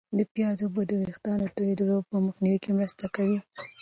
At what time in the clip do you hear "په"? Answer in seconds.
2.09-2.15